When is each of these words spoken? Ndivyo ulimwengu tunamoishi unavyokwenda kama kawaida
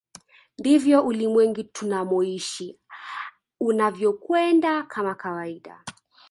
Ndivyo 0.59 1.01
ulimwengu 1.05 1.63
tunamoishi 1.63 2.79
unavyokwenda 3.59 4.83
kama 4.83 5.15
kawaida 5.15 5.83